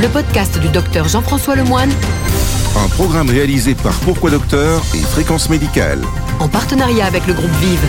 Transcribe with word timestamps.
le 0.00 0.08
podcast 0.08 0.58
du 0.60 0.68
docteur 0.68 1.08
Jean-François 1.08 1.56
Lemoine, 1.56 1.90
Un 2.76 2.88
programme 2.88 3.28
réalisé 3.30 3.74
par 3.74 3.92
Pourquoi 4.00 4.30
Docteur 4.30 4.82
et 4.94 4.98
Fréquence 4.98 5.48
Médicale. 5.48 6.00
en 6.40 6.48
partenariat 6.48 7.06
avec 7.06 7.26
le 7.26 7.34
groupe 7.34 7.50
Vive. 7.60 7.84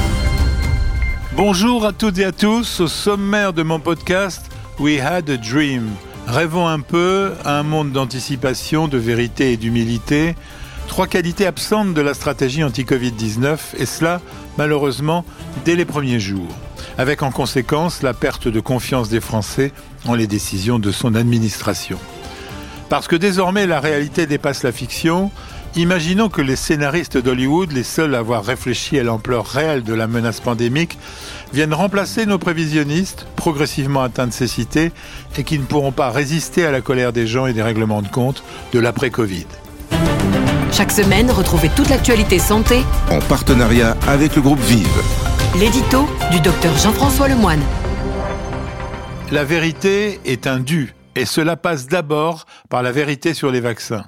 Bonjour 1.35 1.85
à 1.85 1.91
toutes 1.93 2.19
et 2.19 2.25
à 2.25 2.31
tous. 2.31 2.79
Au 2.79 2.87
sommaire 2.87 3.53
de 3.53 3.63
mon 3.63 3.79
podcast, 3.79 4.43
We 4.79 4.99
Had 5.01 5.29
a 5.29 5.37
Dream. 5.37 5.89
Rêvons 6.27 6.67
un 6.67 6.79
peu 6.79 7.33
à 7.43 7.59
un 7.59 7.63
monde 7.63 7.91
d'anticipation, 7.91 8.87
de 8.87 8.97
vérité 8.97 9.53
et 9.53 9.57
d'humilité. 9.57 10.35
Trois 10.87 11.07
qualités 11.07 11.45
absentes 11.47 11.93
de 11.93 12.01
la 12.01 12.13
stratégie 12.13 12.63
anti-Covid-19, 12.63 13.57
et 13.77 13.85
cela, 13.85 14.21
malheureusement, 14.57 15.25
dès 15.65 15.75
les 15.75 15.85
premiers 15.85 16.19
jours. 16.19 16.47
Avec 16.97 17.23
en 17.23 17.31
conséquence 17.31 18.03
la 18.03 18.13
perte 18.13 18.47
de 18.47 18.59
confiance 18.59 19.09
des 19.09 19.19
Français 19.19 19.73
en 20.05 20.13
les 20.13 20.27
décisions 20.27 20.79
de 20.79 20.91
son 20.91 21.15
administration. 21.15 21.97
Parce 22.89 23.07
que 23.07 23.15
désormais 23.15 23.67
la 23.67 23.79
réalité 23.79 24.27
dépasse 24.27 24.63
la 24.63 24.71
fiction, 24.71 25.31
imaginons 25.75 26.29
que 26.29 26.41
les 26.41 26.55
scénaristes 26.55 27.17
d'Hollywood, 27.17 27.71
les 27.73 27.83
seuls 27.83 28.15
à 28.15 28.19
avoir 28.19 28.45
réfléchi 28.45 28.97
à 28.97 29.03
l'ampleur 29.03 29.45
réelle 29.45 29.83
de 29.83 29.93
la 29.93 30.07
menace 30.07 30.39
pandémique, 30.39 30.97
viennent 31.51 31.73
remplacer 31.73 32.25
nos 32.25 32.37
prévisionnistes, 32.37 33.27
progressivement 33.35 34.03
atteints 34.03 34.27
de 34.27 34.33
cécité, 34.33 34.91
et 35.37 35.43
qui 35.43 35.59
ne 35.59 35.65
pourront 35.65 35.91
pas 35.91 36.11
résister 36.11 36.65
à 36.65 36.71
la 36.71 36.81
colère 36.81 37.11
des 37.11 37.27
gens 37.27 37.45
et 37.45 37.53
des 37.53 37.63
règlements 37.63 38.03
de 38.03 38.07
compte 38.07 38.43
de 38.71 38.79
l'après-Covid. 38.79 39.47
Chaque 40.71 40.91
semaine, 40.91 41.31
retrouvez 41.31 41.69
toute 41.75 41.89
l'actualité 41.89 42.39
santé, 42.39 42.83
En 43.09 43.19
partenariat 43.19 43.97
avec 44.07 44.35
le 44.35 44.41
groupe 44.41 44.59
Vive. 44.59 45.34
L'édito 45.59 46.05
du 46.31 46.41
docteur 46.41 46.75
Jean-François 46.77 47.29
Lemoine. 47.29 47.61
La 49.31 49.45
vérité 49.45 50.19
est 50.25 50.47
un 50.47 50.59
dû, 50.59 50.93
et 51.15 51.23
cela 51.23 51.55
passe 51.55 51.87
d'abord 51.87 52.45
par 52.69 52.83
la 52.83 52.91
vérité 52.91 53.33
sur 53.33 53.51
les 53.51 53.61
vaccins. 53.61 54.05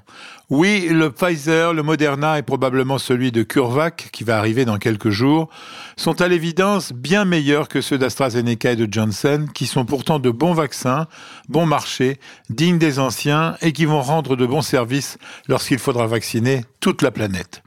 Oui, 0.50 0.88
le 0.90 1.10
Pfizer, 1.10 1.74
le 1.74 1.84
Moderna 1.84 2.38
et 2.38 2.42
probablement 2.42 2.98
celui 2.98 3.32
de 3.32 3.44
CureVac, 3.44 4.10
qui 4.12 4.26
va 4.26 4.38
arriver 4.38 4.66
dans 4.66 4.78
quelques 4.78 5.10
jours, 5.10 5.50
sont 5.96 6.22
à 6.22 6.28
l'évidence 6.28 6.92
bien 6.92 7.24
meilleurs 7.24 7.70
que 7.70 7.80
ceux 7.80 7.98
d'AstraZeneca 7.98 8.72
et 8.72 8.76
de 8.76 8.88
Johnson, 8.92 9.48
qui 9.54 9.68
sont 9.68 9.86
pourtant 9.86 10.20
de 10.20 10.30
bons 10.30 10.54
vaccins, 10.54 11.08
bon 11.48 11.66
marché, 11.66 12.20
dignes 12.50 12.78
des 12.78 13.00
anciens 13.00 13.56
et 13.62 13.72
qui 13.72 13.86
vont 13.86 14.02
rendre 14.02 14.36
de 14.36 14.46
bons 14.46 14.62
services 14.62 15.18
lorsqu'il 15.48 15.80
faudra 15.80 16.08
vacciner 16.08 16.66
toute 16.82 17.02
la 17.02 17.12
planète. 17.12 17.62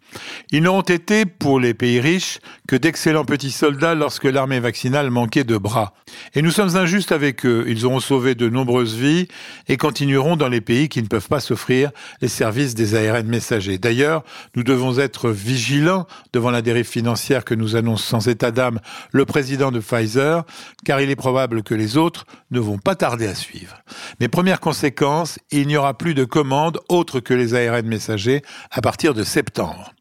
Ils 0.53 0.63
n'auront 0.63 0.81
été, 0.81 1.27
pour 1.27 1.61
les 1.61 1.75
pays 1.75 2.01
riches, 2.01 2.41
que 2.67 2.77
d'excellents 2.77 3.25
petits 3.25 3.51
soldats 3.51 3.95
lorsque 3.95 4.25
l'armée 4.25 4.61
vaccinale 4.61 5.11
manquait 5.11 5.45
de 5.45 5.57
bras. 5.57 5.93
Et 6.35 6.43
nous 6.43 6.51
sommes 6.51 6.77
injustes 6.77 7.13
avec 7.13 7.47
eux. 7.47 7.65
Ils 7.69 7.87
auront 7.87 8.01
sauvé 8.01 8.35
de 8.35 8.49
nombreuses 8.49 8.95
vies 8.95 9.29
et 9.69 9.77
continueront 9.77 10.37
dans 10.37 10.49
les 10.49 10.61
pays 10.61 10.89
qui 10.89 11.03
ne 11.03 11.07
peuvent 11.07 11.29
pas 11.29 11.41
s'offrir 11.41 11.91
les 12.21 12.29
services 12.29 12.75
des 12.75 12.95
ARN 12.95 13.27
messagers. 13.27 13.79
D'ailleurs, 13.79 14.25
nous 14.57 14.63
devons 14.63 14.99
être 14.99 15.31
vigilants 15.31 16.07
devant 16.33 16.51
la 16.51 16.63
dérive 16.63 16.89
financière 16.89 17.45
que 17.45 17.55
nous 17.55 17.77
annonce 17.77 18.05
sans 18.05 18.29
état 18.29 18.51
d'âme 18.51 18.81
le 19.13 19.25
président 19.25 19.71
de 19.71 19.81
Pfizer, 19.81 20.45
car 20.85 21.01
il 21.01 21.11
est 21.11 21.17
probable 21.17 21.63
que 21.63 21.75
les 21.75 21.97
autres 21.97 22.27
ne 22.51 22.61
vont 22.61 22.79
pas 22.79 22.95
tarder 22.95 23.27
à 23.27 23.35
suivre. 23.35 23.83
Mais 24.21 24.29
première 24.29 24.61
conséquence, 24.61 25.39
il 25.51 25.67
n'y 25.67 25.77
aura 25.77 25.97
plus 25.97 26.15
de 26.15 26.25
commandes 26.25 26.81
autres 26.89 27.21
que 27.21 27.35
les 27.35 27.55
ARN 27.55 27.87
messagers 27.87 28.43
à 28.71 28.81
partir 28.81 29.15
de 29.15 29.25
septembre. 29.25 29.93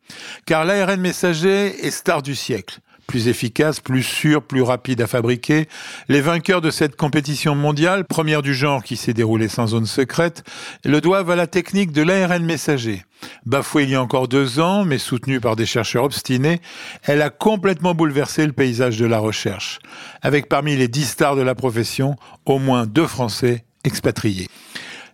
Car 0.46 0.66
l'ARN 0.66 1.00
messager 1.00 1.86
est 1.86 1.92
star 1.92 2.22
du 2.22 2.36
siècle. 2.36 2.80
Plus 3.08 3.28
efficace, 3.28 3.80
plus 3.80 4.04
sûr, 4.04 4.44
plus 4.44 4.62
rapide 4.62 5.02
à 5.02 5.08
fabriquer. 5.08 5.68
Les 6.10 6.22
vainqueurs 6.22 6.62
de 6.62 6.70
cette 6.70 6.96
compétition 6.96 7.56
mondiale, 7.56 8.06
première 8.06 8.44
du 8.44 8.54
genre 8.54 8.84
qui 8.84 8.98
s'est 8.98 9.16
déroulée 9.16 9.48
sans 9.48 9.66
zone 9.66 9.88
secrète, 9.88 10.44
le 10.86 11.02
doivent 11.02 11.32
à 11.32 11.36
la 11.36 11.48
technique 11.48 11.92
de 11.92 12.04
l'ARN 12.04 12.46
messager. 12.46 13.04
Bafouée 13.48 13.86
il 13.86 13.90
y 13.90 13.96
a 13.96 14.02
encore 14.02 14.28
deux 14.28 14.60
ans, 14.60 14.86
mais 14.86 15.00
soutenue 15.00 15.40
par 15.40 15.56
des 15.56 15.66
chercheurs 15.66 16.04
obstinés, 16.04 16.62
elle 17.02 17.24
a 17.24 17.32
complètement 17.32 17.96
bouleversé 17.96 18.46
le 18.46 18.54
paysage 18.54 18.98
de 19.00 19.08
la 19.08 19.18
recherche. 19.18 19.80
Avec 20.22 20.48
parmi 20.48 20.76
les 20.76 20.88
dix 20.88 21.06
stars 21.06 21.36
de 21.36 21.42
la 21.42 21.56
profession, 21.56 22.16
au 22.46 22.60
moins 22.60 22.86
deux 22.86 23.08
Français 23.08 23.66
expatriés. 23.84 24.48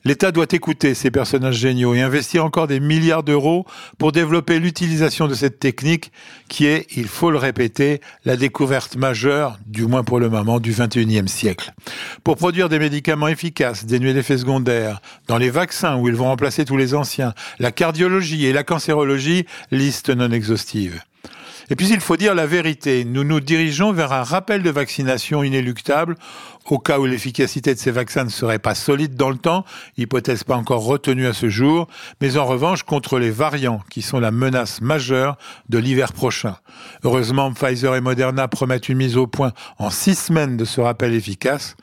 L'État 0.07 0.31
doit 0.31 0.45
écouter 0.51 0.93
ces 0.93 1.09
personnages 1.09 1.55
géniaux 1.55 1.95
et 1.95 2.01
investir 2.01 2.45
encore 2.45 2.67
des 2.67 2.79
milliards 2.79 3.23
d'euros 3.23 3.65
pour 3.97 4.11
développer 4.11 4.59
l'utilisation 4.59 5.27
de 5.27 5.33
cette 5.33 5.57
technique 5.57 6.11
qui 6.47 6.67
est, 6.67 6.85
il 6.95 7.07
faut 7.07 7.31
le 7.31 7.39
répéter, 7.39 8.01
la 8.23 8.37
découverte 8.37 8.97
majeure, 8.97 9.57
du 9.65 9.87
moins 9.87 10.03
pour 10.03 10.19
le 10.19 10.29
moment, 10.29 10.59
du 10.59 10.73
21e 10.73 11.25
siècle. 11.25 11.73
Pour 12.23 12.35
produire 12.35 12.69
des 12.69 12.77
médicaments 12.77 13.29
efficaces, 13.29 13.87
dénués 13.87 14.13
d'effets 14.13 14.37
secondaires, 14.37 15.01
dans 15.27 15.39
les 15.39 15.49
vaccins 15.49 15.97
où 15.97 16.07
ils 16.07 16.15
vont 16.15 16.25
remplacer 16.25 16.65
tous 16.65 16.77
les 16.77 16.93
anciens, 16.93 17.33
la 17.57 17.71
cardiologie 17.71 18.45
et 18.45 18.53
la 18.53 18.63
cancérologie, 18.63 19.47
liste 19.71 20.11
non 20.11 20.29
exhaustive. 20.29 21.01
Et 21.69 21.75
puis 21.75 21.89
il 21.89 21.99
faut 21.99 22.17
dire 22.17 22.35
la 22.35 22.45
vérité, 22.45 23.05
nous 23.05 23.23
nous 23.23 23.39
dirigeons 23.39 23.91
vers 23.91 24.13
un 24.13 24.23
rappel 24.23 24.61
de 24.61 24.69
vaccination 24.69 25.43
inéluctable 25.43 26.15
au 26.65 26.79
cas 26.79 26.99
où 26.99 27.05
l'efficacité 27.05 27.73
de 27.73 27.79
ces 27.79 27.91
vaccins 27.91 28.23
ne 28.23 28.29
serait 28.29 28.59
pas 28.59 28.75
solide 28.75 29.15
dans 29.15 29.29
le 29.29 29.37
temps, 29.37 29.65
hypothèse 29.97 30.43
pas 30.43 30.55
encore 30.55 30.83
retenue 30.83 31.27
à 31.27 31.33
ce 31.33 31.47
jour, 31.49 31.87
mais 32.21 32.37
en 32.37 32.45
revanche 32.45 32.83
contre 32.83 33.19
les 33.19 33.29
variants 33.29 33.81
qui 33.89 34.01
sont 34.01 34.19
la 34.19 34.31
menace 34.31 34.81
majeure 34.81 35.37
de 35.69 35.77
l'hiver 35.77 36.13
prochain. 36.13 36.57
Heureusement, 37.03 37.53
Pfizer 37.53 37.95
et 37.95 38.01
Moderna 38.01 38.47
promettent 38.47 38.89
une 38.89 38.97
mise 38.97 39.17
au 39.17 39.27
point 39.27 39.53
en 39.77 39.89
six 39.89 40.15
semaines 40.15 40.57
de 40.57 40.65
ce 40.65 40.81
rappel 40.81 41.13
efficace, 41.13 41.75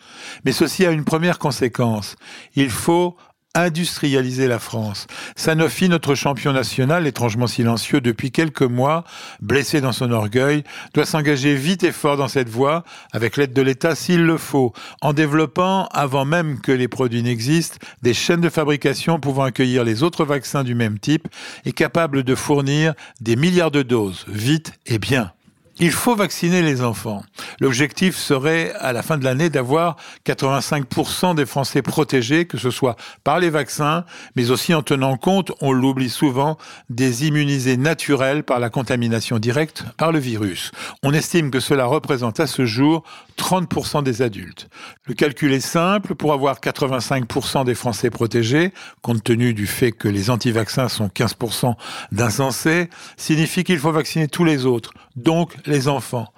mais 0.44 0.52
ceci 0.52 0.84
a 0.84 0.90
une 0.90 1.04
première 1.04 1.38
conséquence. 1.38 2.16
Il 2.54 2.70
faut 2.70 3.16
industrialiser 3.54 4.48
la 4.48 4.58
France. 4.58 5.06
Sanofi, 5.36 5.88
notre 5.88 6.14
champion 6.14 6.52
national, 6.52 7.06
étrangement 7.06 7.46
silencieux 7.46 8.00
depuis 8.00 8.30
quelques 8.30 8.62
mois, 8.62 9.04
blessé 9.40 9.80
dans 9.80 9.92
son 9.92 10.10
orgueil, 10.10 10.64
doit 10.94 11.04
s'engager 11.04 11.54
vite 11.54 11.84
et 11.84 11.92
fort 11.92 12.16
dans 12.16 12.28
cette 12.28 12.48
voie, 12.48 12.84
avec 13.12 13.36
l'aide 13.36 13.52
de 13.52 13.62
l'État 13.62 13.94
s'il 13.94 14.24
le 14.24 14.38
faut, 14.38 14.72
en 15.00 15.12
développant, 15.12 15.86
avant 15.92 16.24
même 16.24 16.60
que 16.60 16.72
les 16.72 16.88
produits 16.88 17.22
n'existent, 17.22 17.78
des 18.02 18.14
chaînes 18.14 18.40
de 18.40 18.48
fabrication 18.48 19.20
pouvant 19.20 19.44
accueillir 19.44 19.84
les 19.84 20.02
autres 20.02 20.24
vaccins 20.24 20.64
du 20.64 20.74
même 20.74 20.98
type 20.98 21.28
et 21.64 21.72
capables 21.72 22.22
de 22.22 22.34
fournir 22.34 22.94
des 23.20 23.36
milliards 23.36 23.70
de 23.70 23.82
doses, 23.82 24.24
vite 24.28 24.72
et 24.86 24.98
bien. 24.98 25.32
Il 25.78 25.90
faut 25.90 26.14
vacciner 26.14 26.60
les 26.60 26.82
enfants. 26.82 27.22
L'objectif 27.58 28.16
serait, 28.16 28.74
à 28.78 28.92
la 28.92 29.02
fin 29.02 29.16
de 29.16 29.24
l'année, 29.24 29.48
d'avoir 29.48 29.96
85% 30.26 31.34
des 31.34 31.46
Français 31.46 31.80
protégés, 31.80 32.44
que 32.44 32.58
ce 32.58 32.70
soit 32.70 32.96
par 33.24 33.38
les 33.38 33.48
vaccins, 33.48 34.04
mais 34.36 34.50
aussi 34.50 34.74
en 34.74 34.82
tenant 34.82 35.16
compte, 35.16 35.50
on 35.62 35.72
l'oublie 35.72 36.10
souvent, 36.10 36.58
des 36.90 37.26
immunisés 37.26 37.78
naturels 37.78 38.42
par 38.44 38.60
la 38.60 38.68
contamination 38.68 39.38
directe 39.38 39.84
par 39.96 40.12
le 40.12 40.18
virus. 40.18 40.72
On 41.02 41.14
estime 41.14 41.50
que 41.50 41.60
cela 41.60 41.86
représente 41.86 42.38
à 42.38 42.46
ce 42.46 42.66
jour 42.66 43.02
30% 43.38 44.02
des 44.02 44.20
adultes. 44.20 44.68
Le 45.06 45.14
calcul 45.14 45.52
est 45.52 45.60
simple, 45.60 46.14
pour 46.14 46.34
avoir 46.34 46.60
85% 46.60 47.64
des 47.64 47.74
Français 47.74 48.10
protégés, 48.10 48.72
compte 49.00 49.24
tenu 49.24 49.54
du 49.54 49.66
fait 49.66 49.92
que 49.92 50.08
les 50.08 50.28
anti-vaccins 50.28 50.88
sont 50.88 51.08
15% 51.08 51.74
d'insensés, 52.12 52.90
signifie 53.16 53.64
qu'il 53.64 53.78
faut 53.78 53.90
vacciner 53.90 54.28
tous 54.28 54.44
les 54.44 54.66
autres, 54.66 54.92
donc 55.16 55.54
les 55.66 55.88
enfants. 55.88 56.32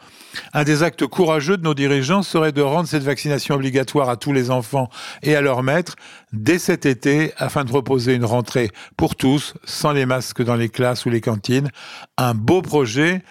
Un 0.53 0.65
des 0.65 0.83
actes 0.83 1.07
courageux 1.07 1.57
de 1.57 1.63
nos 1.63 1.75
dirigeants 1.75 2.23
serait 2.23 2.53
de 2.53 2.63
rendre 2.63 2.89
cette 2.89 3.03
vaccination 3.03 3.55
obligatoire 3.55 4.09
à 4.09 4.17
tous 4.17 4.33
les 4.33 4.51
enfants 4.51 4.91
et 5.23 5.37
à 5.37 5.41
leurs 5.41 5.63
maîtres 5.63 5.97
dès 6.33 6.59
cet 6.59 6.87
été 6.87 7.33
afin 7.37 7.65
de 7.65 7.69
proposer 7.69 8.15
une 8.15 8.25
rentrée 8.25 8.71
pour 8.97 9.15
tous, 9.15 9.55
sans 9.65 9.93
les 9.93 10.07
masques 10.07 10.43
dans 10.43 10.57
les 10.57 10.69
classes 10.69 11.07
ou 11.07 11.11
les 11.11 11.21
cantines. 11.21 11.71
Un 12.17 12.35
beau 12.35 12.63
projet 12.63 13.23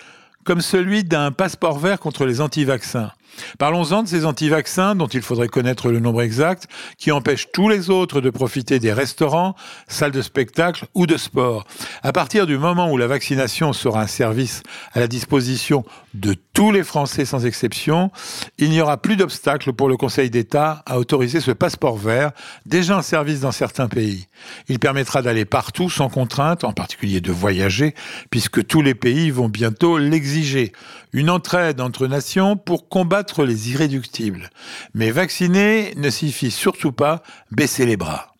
comme 0.43 0.61
celui 0.61 1.03
d'un 1.03 1.31
passeport 1.31 1.79
vert 1.79 1.99
contre 1.99 2.25
les 2.25 2.41
anti-vaccins. 2.41 3.11
Parlons-en 3.57 4.03
de 4.03 4.07
ces 4.07 4.25
anti-vaccins 4.25 4.95
dont 4.95 5.07
il 5.07 5.21
faudrait 5.21 5.47
connaître 5.47 5.89
le 5.89 5.99
nombre 5.99 6.21
exact, 6.21 6.67
qui 6.97 7.11
empêchent 7.11 7.47
tous 7.51 7.69
les 7.69 7.89
autres 7.89 8.21
de 8.21 8.29
profiter 8.29 8.79
des 8.79 8.93
restaurants, 8.93 9.55
salles 9.87 10.11
de 10.11 10.21
spectacle 10.21 10.85
ou 10.93 11.07
de 11.07 11.17
sport. 11.17 11.65
À 12.01 12.11
partir 12.11 12.47
du 12.47 12.57
moment 12.57 12.91
où 12.91 12.97
la 12.97 13.07
vaccination 13.07 13.73
sera 13.73 14.01
un 14.01 14.07
service 14.07 14.63
à 14.93 14.99
la 14.99 15.07
disposition 15.07 15.83
de 16.13 16.35
tous 16.63 16.71
les 16.71 16.83
Français 16.83 17.25
sans 17.25 17.45
exception, 17.45 18.09
il 18.57 18.69
n'y 18.69 18.79
aura 18.79 18.95
plus 18.95 19.17
d'obstacle 19.17 19.73
pour 19.73 19.89
le 19.89 19.97
Conseil 19.97 20.29
d'État 20.29 20.81
à 20.85 20.97
autoriser 20.97 21.41
ce 21.41 21.51
passeport 21.51 21.97
vert, 21.97 22.31
déjà 22.65 22.97
en 22.97 23.01
service 23.01 23.41
dans 23.41 23.51
certains 23.51 23.89
pays. 23.89 24.27
Il 24.69 24.79
permettra 24.79 25.21
d'aller 25.21 25.43
partout 25.43 25.89
sans 25.89 26.07
contrainte, 26.07 26.63
en 26.63 26.71
particulier 26.71 27.19
de 27.19 27.33
voyager, 27.33 27.95
puisque 28.29 28.65
tous 28.65 28.81
les 28.81 28.95
pays 28.95 29.29
vont 29.29 29.49
bientôt 29.49 29.97
l'exiger. 29.97 30.71
Une 31.11 31.29
entraide 31.29 31.81
entre 31.81 32.07
nations 32.07 32.55
pour 32.55 32.87
combattre 32.87 33.43
les 33.43 33.71
irréductibles. 33.71 34.49
Mais 34.93 35.11
vacciner 35.11 35.93
ne 35.97 36.09
signifie 36.09 36.49
surtout 36.49 36.93
pas 36.93 37.23
baisser 37.51 37.85
les 37.85 37.97
bras. 37.97 38.35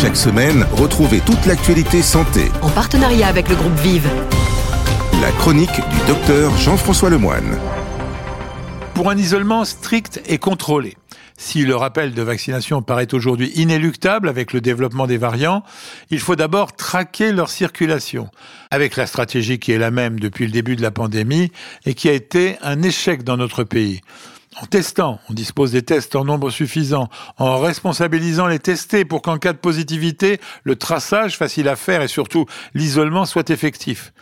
Chaque 0.00 0.16
semaine, 0.16 0.66
retrouvez 0.72 1.20
toute 1.20 1.44
l'actualité 1.44 2.00
santé. 2.00 2.50
En 2.62 2.70
partenariat 2.70 3.26
avec 3.26 3.50
le 3.50 3.56
groupe 3.56 3.78
Vive. 3.80 4.08
La 5.20 5.30
chronique 5.32 5.70
du 5.70 6.06
docteur 6.06 6.56
Jean-François 6.56 7.10
Lemoine. 7.10 7.58
Pour 8.94 9.10
un 9.10 9.16
isolement 9.16 9.64
strict 9.64 10.20
et 10.26 10.38
contrôlé, 10.38 10.96
Si 11.36 11.64
le 11.64 11.74
rappel 11.74 12.14
de 12.14 12.22
vaccination 12.22 12.80
paraît 12.82 13.12
aujourd'hui 13.12 13.50
inéluctable 13.56 14.28
avec 14.28 14.52
le 14.52 14.60
développement 14.60 15.06
des 15.06 15.18
variants, 15.18 15.62
il 16.10 16.20
faut 16.20 16.36
d'abord 16.36 16.74
traquer 16.74 17.32
leur 17.32 17.50
circulation, 17.50 18.28
avec 18.70 18.96
la 18.96 19.06
stratégie 19.06 19.58
qui 19.58 19.72
est 19.72 19.78
la 19.78 19.90
même 19.90 20.20
depuis 20.20 20.46
le 20.46 20.52
début 20.52 20.76
de 20.76 20.82
la 20.82 20.90
pandémie 20.90 21.50
et 21.86 21.94
qui 21.94 22.08
a 22.08 22.12
été 22.12 22.56
un 22.62 22.82
échec 22.82 23.24
dans 23.24 23.36
notre 23.36 23.64
pays 23.64 24.00
en 24.60 24.66
testant, 24.66 25.18
on 25.28 25.34
dispose 25.34 25.72
des 25.72 25.82
tests 25.82 26.14
en 26.14 26.24
nombre 26.24 26.50
suffisant, 26.50 27.08
en 27.38 27.58
responsabilisant 27.58 28.46
les 28.46 28.60
testés 28.60 29.04
pour 29.04 29.22
qu'en 29.22 29.38
cas 29.38 29.52
de 29.52 29.58
positivité, 29.58 30.40
le 30.62 30.76
traçage 30.76 31.36
facile 31.36 31.68
à 31.68 31.76
faire 31.76 32.02
et 32.02 32.08
surtout 32.08 32.46
l'isolement 32.72 33.24
soit 33.24 33.50
effectif. 33.50 34.12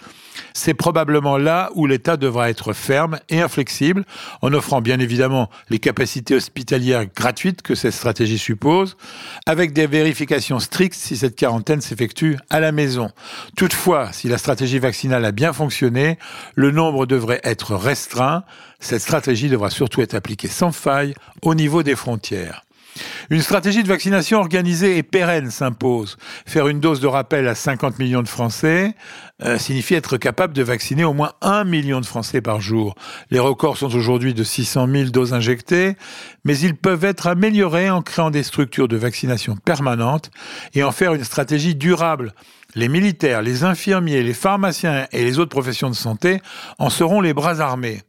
C'est 0.54 0.74
probablement 0.74 1.36
là 1.36 1.70
où 1.74 1.86
l'État 1.86 2.16
devra 2.16 2.50
être 2.50 2.72
ferme 2.72 3.18
et 3.28 3.40
inflexible, 3.40 4.04
en 4.40 4.52
offrant 4.52 4.80
bien 4.80 4.98
évidemment 4.98 5.50
les 5.70 5.78
capacités 5.78 6.34
hospitalières 6.34 7.06
gratuites 7.06 7.62
que 7.62 7.74
cette 7.74 7.94
stratégie 7.94 8.38
suppose, 8.38 8.96
avec 9.46 9.72
des 9.72 9.86
vérifications 9.86 10.60
strictes 10.60 10.94
si 10.94 11.16
cette 11.16 11.36
quarantaine 11.36 11.80
s'effectue 11.80 12.38
à 12.50 12.60
la 12.60 12.72
maison. 12.72 13.10
Toutefois, 13.56 14.12
si 14.12 14.28
la 14.28 14.38
stratégie 14.38 14.78
vaccinale 14.78 15.24
a 15.24 15.32
bien 15.32 15.52
fonctionné, 15.52 16.18
le 16.54 16.70
nombre 16.70 17.06
devrait 17.06 17.40
être 17.44 17.74
restreint. 17.74 18.44
Cette 18.80 19.02
stratégie 19.02 19.48
devra 19.48 19.70
surtout 19.70 20.02
être 20.02 20.14
appliquée 20.14 20.48
sans 20.48 20.72
faille 20.72 21.14
au 21.42 21.54
niveau 21.54 21.82
des 21.82 21.96
frontières. 21.96 22.64
Une 23.30 23.40
stratégie 23.40 23.82
de 23.82 23.88
vaccination 23.88 24.38
organisée 24.38 24.96
et 24.98 25.02
pérenne 25.02 25.50
s'impose. 25.50 26.16
Faire 26.46 26.68
une 26.68 26.80
dose 26.80 27.00
de 27.00 27.06
rappel 27.06 27.46
à 27.48 27.54
50 27.54 27.98
millions 27.98 28.22
de 28.22 28.28
Français 28.28 28.94
euh, 29.44 29.58
signifie 29.58 29.94
être 29.94 30.16
capable 30.16 30.52
de 30.54 30.62
vacciner 30.62 31.04
au 31.04 31.12
moins 31.12 31.32
1 31.40 31.64
million 31.64 32.00
de 32.00 32.06
Français 32.06 32.40
par 32.40 32.60
jour. 32.60 32.94
Les 33.30 33.38
records 33.38 33.76
sont 33.76 33.94
aujourd'hui 33.94 34.34
de 34.34 34.44
600 34.44 34.88
000 34.88 35.10
doses 35.10 35.34
injectées, 35.34 35.96
mais 36.44 36.58
ils 36.58 36.76
peuvent 36.76 37.04
être 37.04 37.26
améliorés 37.26 37.90
en 37.90 38.02
créant 38.02 38.30
des 38.30 38.42
structures 38.42 38.88
de 38.88 38.96
vaccination 38.96 39.56
permanentes 39.56 40.30
et 40.74 40.82
en 40.82 40.92
faire 40.92 41.14
une 41.14 41.24
stratégie 41.24 41.74
durable. 41.74 42.34
Les 42.74 42.88
militaires, 42.88 43.42
les 43.42 43.64
infirmiers, 43.64 44.22
les 44.22 44.34
pharmaciens 44.34 45.06
et 45.12 45.24
les 45.24 45.38
autres 45.38 45.50
professions 45.50 45.90
de 45.90 45.94
santé 45.94 46.40
en 46.78 46.90
seront 46.90 47.20
les 47.20 47.34
bras 47.34 47.60
armés 47.60 48.02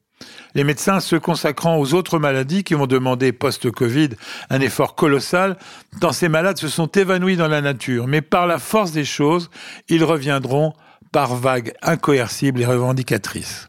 les 0.56 0.64
médecins 0.64 1.00
se 1.00 1.16
consacrant 1.16 1.78
aux 1.78 1.94
autres 1.94 2.20
maladies 2.20 2.64
qui 2.64 2.74
vont 2.74 2.88
demander 2.88 3.32
post-Covid 3.32 4.10
un 4.50 4.62
effort 4.62 4.96
colossal, 4.96 5.58
tant 6.00 6.12
ces 6.12 6.30
malades 6.30 6.58
se 6.58 6.68
sont 6.68 6.88
évanouis 6.88 7.36
dans 7.36 7.48
la 7.48 7.62
nature. 7.62 8.08
Mais 8.08 8.22
par 8.22 8.48
la 8.48 8.60
force 8.60 8.92
des 8.92 9.06
choses, 9.06 9.50
ils 9.90 10.04
reviendront 10.04 10.74
par 11.12 11.36
vagues 11.36 11.74
incoercibles 11.82 12.62
et 12.62 12.66
revendicatrices 12.66 13.68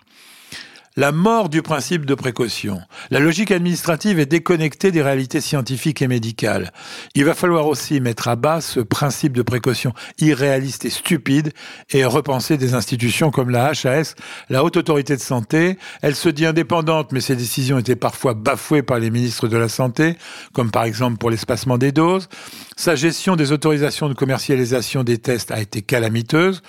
la 0.96 1.10
mort 1.10 1.48
du 1.48 1.60
principe 1.60 2.06
de 2.06 2.14
précaution. 2.14 2.80
La 3.10 3.18
logique 3.18 3.50
administrative 3.50 4.20
est 4.20 4.26
déconnectée 4.26 4.92
des 4.92 5.02
réalités 5.02 5.40
scientifiques 5.40 6.02
et 6.02 6.08
médicales. 6.08 6.72
Il 7.16 7.24
va 7.24 7.34
falloir 7.34 7.66
aussi 7.66 8.00
mettre 8.00 8.28
à 8.28 8.36
bas 8.36 8.60
ce 8.60 8.78
principe 8.78 9.32
de 9.32 9.42
précaution 9.42 9.92
irréaliste 10.18 10.84
et 10.84 10.90
stupide 10.90 11.52
et 11.90 12.04
repenser 12.04 12.56
des 12.58 12.74
institutions 12.74 13.32
comme 13.32 13.50
la 13.50 13.72
HAS, 13.72 14.14
la 14.50 14.62
Haute 14.62 14.76
Autorité 14.76 15.16
de 15.16 15.20
Santé. 15.20 15.78
Elle 16.00 16.14
se 16.14 16.28
dit 16.28 16.46
indépendante, 16.46 17.10
mais 17.10 17.20
ses 17.20 17.34
décisions 17.34 17.78
étaient 17.78 17.96
parfois 17.96 18.34
bafouées 18.34 18.82
par 18.82 19.00
les 19.00 19.10
ministres 19.10 19.48
de 19.48 19.56
la 19.56 19.68
Santé, 19.68 20.16
comme 20.52 20.70
par 20.70 20.84
exemple 20.84 21.18
pour 21.18 21.30
l'espacement 21.30 21.76
des 21.76 21.90
doses. 21.90 22.28
Sa 22.76 22.94
gestion 22.94 23.34
des 23.36 23.52
autorisations 23.52 24.08
de 24.08 24.14
commercialisation 24.14 25.02
des 25.02 25.18
tests 25.18 25.50
a 25.50 25.60
été 25.60 25.82
calamiteuse. 25.82 26.62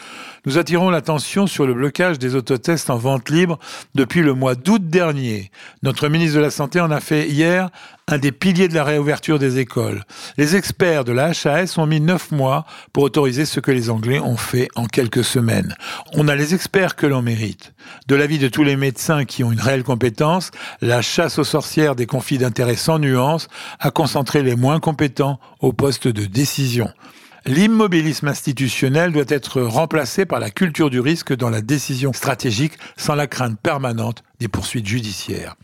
Nous 0.46 0.58
attirons 0.60 0.92
l'attention 0.92 1.48
sur 1.48 1.66
le 1.66 1.74
blocage 1.74 2.20
des 2.20 2.36
autotests 2.36 2.92
en 2.92 2.98
vente 2.98 3.30
libre 3.30 3.58
depuis 3.96 4.15
le 4.22 4.34
mois 4.34 4.56
d'août 4.56 4.82
dernier. 4.88 5.52
Notre 5.84 6.08
ministre 6.10 6.38
de 6.38 6.42
la 6.42 6.52
Santé 6.52 6.80
en 6.80 6.92
a 6.92 7.00
fait 7.00 7.28
hier 7.30 7.70
un 8.08 8.18
des 8.18 8.32
piliers 8.32 8.68
de 8.68 8.76
la 8.76 8.84
réouverture 8.84 9.40
des 9.40 9.58
écoles. 9.58 10.04
Les 10.38 10.56
experts 10.56 11.04
de 11.06 11.12
la 11.12 11.32
HAS 11.32 11.78
ont 11.78 11.88
mis 11.88 12.00
neuf 12.00 12.32
mois 12.32 12.66
pour 12.94 13.04
autoriser 13.04 13.46
ce 13.46 13.60
que 13.60 13.72
les 13.72 13.90
Anglais 13.90 14.20
ont 14.20 14.38
fait 14.38 14.68
en 14.76 14.86
quelques 14.86 15.24
semaines. 15.24 15.76
On 16.14 16.28
a 16.28 16.36
les 16.36 16.54
experts 16.54 16.96
que 16.96 17.08
l'on 17.08 17.22
mérite. 17.22 17.74
De 18.08 18.16
l'avis 18.16 18.38
de 18.38 18.48
tous 18.48 18.64
les 18.64 18.76
médecins 18.76 19.26
qui 19.26 19.44
ont 19.44 19.52
une 19.52 19.62
réelle 19.62 19.84
compétence, 19.84 20.52
la 20.82 21.02
chasse 21.02 21.40
aux 21.40 21.44
sorcières 21.44 21.96
des 21.96 22.06
conflits 22.06 22.38
d'intérêts 22.38 22.76
sans 22.76 23.00
nuance 23.00 23.48
a 23.80 23.90
concentré 23.92 24.44
les 24.44 24.56
moins 24.56 24.80
compétents 24.80 25.40
au 25.60 25.74
poste 25.74 26.08
de 26.08 26.26
décision. 26.26 26.90
L'immobilisme 27.48 28.28
institutionnel 28.28 29.12
doit 29.12 29.26
être 29.28 29.62
remplacé 29.62 30.26
par 30.26 30.40
la 30.40 30.50
culture 30.50 30.90
du 30.90 31.00
risque 31.00 31.32
dans 31.36 31.52
la 31.52 31.62
décision 31.62 32.12
stratégique 32.12 32.74
sans 32.98 33.14
la 33.14 33.28
crainte 33.28 33.60
permanente 33.60 34.24
des 34.40 34.48
poursuites 34.48 34.88
judiciaires. 34.88 35.56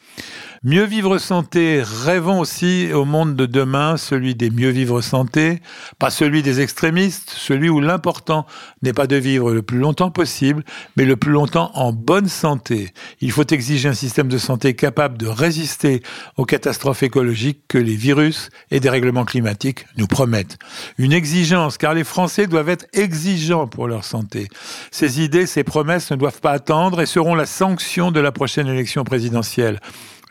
Mieux 0.63 0.83
vivre 0.83 1.17
santé, 1.17 1.81
rêvons 1.83 2.39
aussi 2.39 2.93
au 2.93 3.03
monde 3.03 3.35
de 3.35 3.47
demain, 3.47 3.97
celui 3.97 4.35
des 4.35 4.51
mieux 4.51 4.69
vivre 4.69 5.01
santé, 5.01 5.59
pas 5.97 6.11
celui 6.11 6.43
des 6.43 6.61
extrémistes, 6.61 7.33
celui 7.35 7.67
où 7.67 7.79
l'important 7.81 8.45
n'est 8.83 8.93
pas 8.93 9.07
de 9.07 9.15
vivre 9.15 9.53
le 9.53 9.63
plus 9.63 9.79
longtemps 9.79 10.11
possible, 10.11 10.63
mais 10.95 11.05
le 11.05 11.15
plus 11.15 11.31
longtemps 11.31 11.71
en 11.73 11.91
bonne 11.91 12.27
santé. 12.27 12.93
Il 13.21 13.31
faut 13.31 13.47
exiger 13.47 13.89
un 13.89 13.95
système 13.95 14.27
de 14.27 14.37
santé 14.37 14.75
capable 14.75 15.17
de 15.17 15.25
résister 15.25 16.03
aux 16.37 16.45
catastrophes 16.45 17.01
écologiques 17.01 17.63
que 17.67 17.79
les 17.79 17.95
virus 17.95 18.51
et 18.69 18.79
des 18.79 18.89
règlements 18.89 19.25
climatiques 19.25 19.87
nous 19.97 20.05
promettent. 20.05 20.59
Une 20.99 21.11
exigence, 21.11 21.79
car 21.79 21.95
les 21.95 22.03
Français 22.03 22.45
doivent 22.45 22.69
être 22.69 22.85
exigeants 22.93 23.65
pour 23.65 23.87
leur 23.87 24.03
santé. 24.03 24.47
Ces 24.91 25.21
idées, 25.21 25.47
ces 25.47 25.63
promesses 25.63 26.11
ne 26.11 26.17
doivent 26.17 26.39
pas 26.39 26.51
attendre 26.51 27.01
et 27.01 27.07
seront 27.07 27.33
la 27.33 27.47
sanction 27.47 28.11
de 28.11 28.19
la 28.19 28.31
prochaine 28.61 28.75
élection 28.75 29.03
présidentielle. 29.03 29.79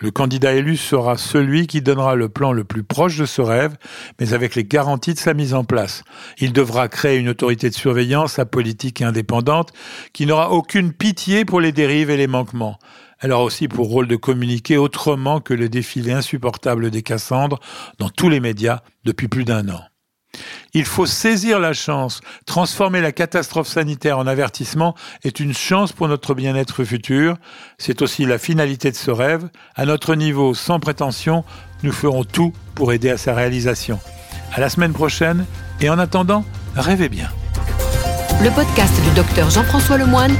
Le 0.00 0.12
candidat 0.12 0.53
élu 0.53 0.77
sera 0.77 1.17
celui 1.17 1.67
qui 1.67 1.82
donnera 1.82 2.15
le 2.15 2.29
plan 2.29 2.53
le 2.53 2.62
plus 2.62 2.85
proche 2.85 3.19
de 3.19 3.27
ce 3.27 3.43
rêve, 3.43 3.77
mais 4.21 4.32
avec 4.32 4.55
les 4.55 4.65
garanties 4.65 5.15
de 5.15 5.19
sa 5.19 5.35
mise 5.35 5.53
en 5.53 5.65
place. 5.65 6.05
Il 6.38 6.53
devra 6.53 6.88
créer 6.88 7.19
une 7.19 7.29
autorité 7.29 7.69
de 7.69 7.75
surveillance 7.75 8.38
apolitique 8.38 9.00
et 9.00 9.05
indépendante 9.05 9.73
qui 10.12 10.27
n'aura 10.27 10.53
aucune 10.53 10.93
pitié 10.93 11.44
pour 11.44 11.61
les 11.61 11.73
dérives 11.73 12.11
et 12.11 12.17
les 12.17 12.29
manquements. 12.29 12.79
Elle 13.19 13.32
aura 13.32 13.43
aussi 13.43 13.67
pour 13.67 13.88
rôle 13.88 14.06
de 14.06 14.17
communiquer 14.17 14.76
autrement 14.76 15.41
que 15.41 15.53
le 15.53 15.69
défilé 15.69 16.12
insupportable 16.12 16.91
des 16.91 17.03
Cassandres 17.03 17.59
dans 17.99 18.11
tous 18.11 18.29
les 18.29 18.41
médias 18.41 18.83
depuis 19.05 19.26
plus 19.26 19.44
d'un 19.44 19.69
an. 19.71 19.83
Il 20.73 20.85
faut 20.85 21.06
saisir 21.06 21.59
la 21.59 21.73
chance. 21.73 22.21
Transformer 22.47 23.00
la 23.00 23.12
catastrophe 23.12 23.69
sanitaire 23.69 24.19
en 24.19 24.27
avertissement 24.27 24.94
est 25.25 25.41
une 25.41 25.55
chance 25.55 25.93
pour 25.93 26.09
notre 26.09 26.35
bien-être 26.35 26.85
futur. 26.85 27.37
C'est 27.79 28.03
aussi 28.03 28.25
la 28.25 28.38
finalité 28.38 28.91
de 28.91 28.97
ce 28.97 29.11
rêve. 29.11 29.49
À 29.75 29.85
notre 29.87 30.15
niveau, 30.15 30.55
sans 30.55 30.79
prétention, 30.79 31.44
nous 31.82 31.93
ferons 31.93 32.25
tout 32.25 32.53
pour 32.75 32.93
aider 32.93 33.11
à 33.11 33.19
sa 33.19 33.35
réalisation. 33.35 33.99
À 34.53 34.61
la 34.61 34.69
semaine 34.69 34.93
prochaine 34.93 35.44
et 35.81 35.90
en 35.90 35.99
attendant, 35.99 36.45
rêvez 36.76 37.09
bien. 37.09 37.28
Le 38.43 38.50
podcast 38.50 38.95
du 39.02 39.11
docteur 39.11 39.50
Jean-François 39.50 39.99
Lemoine. 39.99 40.35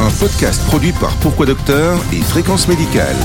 Un 0.00 0.10
podcast 0.18 0.64
produit 0.66 0.92
par 0.92 1.14
Pourquoi 1.16 1.46
Docteur 1.46 1.98
et 2.12 2.20
Fréquence 2.22 2.68
Médicale. 2.68 3.16